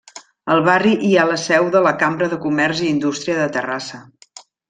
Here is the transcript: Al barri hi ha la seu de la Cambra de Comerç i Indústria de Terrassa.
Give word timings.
Al 0.53 0.61
barri 0.67 0.93
hi 1.09 1.11
ha 1.17 1.25
la 1.31 1.35
seu 1.41 1.67
de 1.75 1.83
la 1.89 1.91
Cambra 2.05 2.31
de 2.33 2.41
Comerç 2.47 2.81
i 2.87 2.91
Indústria 2.95 3.37
de 3.43 3.47
Terrassa. 3.59 4.01